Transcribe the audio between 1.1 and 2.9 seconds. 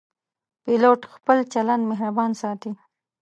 خپل چلند مهربان ساتي.